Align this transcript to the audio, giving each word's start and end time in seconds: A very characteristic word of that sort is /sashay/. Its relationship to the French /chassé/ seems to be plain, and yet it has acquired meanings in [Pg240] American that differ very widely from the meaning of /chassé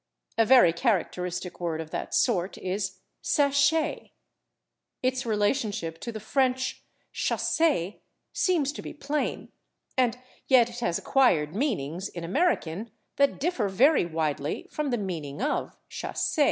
A 0.35 0.47
very 0.47 0.73
characteristic 0.73 1.59
word 1.61 1.79
of 1.79 1.91
that 1.91 2.15
sort 2.15 2.57
is 2.57 3.01
/sashay/. 3.23 4.09
Its 5.03 5.27
relationship 5.27 5.99
to 5.99 6.11
the 6.11 6.19
French 6.19 6.83
/chassé/ 7.13 7.99
seems 8.33 8.71
to 8.71 8.81
be 8.81 8.95
plain, 8.95 9.51
and 9.95 10.17
yet 10.47 10.71
it 10.71 10.79
has 10.79 10.97
acquired 10.97 11.53
meanings 11.53 12.09
in 12.09 12.23
[Pg240] 12.23 12.25
American 12.25 12.91
that 13.17 13.39
differ 13.39 13.67
very 13.69 14.07
widely 14.07 14.65
from 14.71 14.89
the 14.89 14.97
meaning 14.97 15.39
of 15.39 15.77
/chassé 15.87 16.39